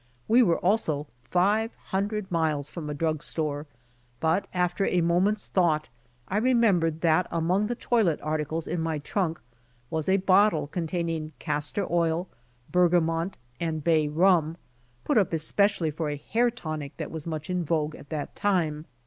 We 0.27 0.41
were 0.41 0.57
also 0.57 1.05
five 1.29 1.75
hundred 1.75 2.31
miles 2.31 2.71
from 2.71 2.89
a 2.89 2.93
drug 2.95 3.21
store, 3.21 3.67
but 4.19 4.47
after 4.51 4.87
a 4.87 4.99
moment's 5.01 5.45
thought, 5.45 5.89
I 6.27 6.37
remembered 6.37 7.01
that 7.01 7.27
among 7.29 7.67
the 7.67 7.75
toilet 7.75 8.19
articles 8.23 8.67
in 8.67 8.81
my 8.81 8.97
trunk 8.97 9.39
was 9.91 10.09
a 10.09 10.17
bottle 10.17 10.65
containing 10.65 11.33
BAY 11.33 11.33
RUM, 11.33 11.35
BEBGAMONT 11.37 11.67
AND 11.69 11.93
CASTOR 11.93 11.93
OIL 11.93 12.29
45 12.73 12.73
castor 12.73 12.99
oil, 12.99 13.11
bergamont, 13.29 13.37
and 13.59 13.83
bay 13.83 14.07
rum, 14.07 14.57
put 15.03 15.19
up 15.19 15.37
specially 15.39 15.91
for 15.91 16.09
a 16.09 16.15
hair 16.17 16.49
tonic 16.49 16.97
that 16.97 17.11
was 17.11 17.27
much 17.27 17.51
in 17.51 17.63
vogue 17.63 17.93
at 17.93 18.09
that 18.09 18.35
time. 18.35 18.87